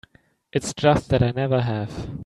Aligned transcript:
It's 0.51 0.73
just 0.73 1.09
that 1.09 1.21
I 1.21 1.29
never 1.29 1.61
have. 1.61 2.09